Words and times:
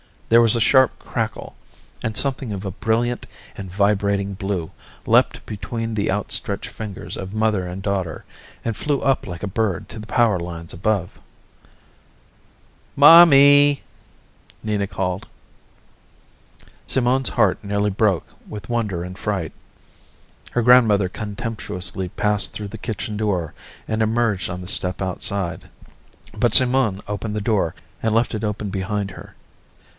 There 0.29 0.41
was 0.41 0.55
a 0.55 0.61
sharp 0.61 0.97
crackle, 0.97 1.55
and 2.01 2.17
something 2.17 2.53
of 2.53 2.65
a 2.65 2.71
brilliant 2.71 3.27
and 3.55 3.69
vibrating 3.69 4.33
blue 4.33 4.71
leaped 5.05 5.45
between 5.45 5.93
the 5.93 6.09
out 6.09 6.31
stretched 6.31 6.69
fingers 6.69 7.17
of 7.17 7.35
mother 7.35 7.67
and 7.67 7.83
daughter, 7.83 8.23
and 8.65 8.75
flew 8.75 9.01
up 9.01 9.27
like 9.27 9.43
a 9.43 9.47
bird 9.47 9.89
to 9.89 9.99
the 9.99 10.07
power 10.07 10.39
lines 10.39 10.73
above. 10.73 11.19
"Mommy," 12.95 13.83
Nina 14.63 14.87
called. 14.87 15.27
Simone's 16.87 17.29
heart 17.29 17.59
nearly 17.61 17.91
broke 17.91 18.33
with 18.47 18.69
wonder 18.69 19.03
and 19.03 19.17
fright. 19.19 19.51
Her 20.51 20.63
grandmother 20.63 21.09
contemptuously 21.09 22.07
passed 22.07 22.53
through 22.53 22.69
the 22.69 22.77
kitchen 22.77 23.17
door 23.17 23.53
and 23.87 24.01
emerged 24.01 24.49
on 24.49 24.61
the 24.61 24.67
step 24.67 25.01
outside, 25.01 25.65
but 26.33 26.53
Simone 26.55 27.01
opened 27.07 27.35
the 27.35 27.41
door 27.41 27.75
and 28.01 28.15
left 28.15 28.33
it 28.33 28.45
open 28.45 28.69
behind 28.69 29.11
her. 29.11 29.35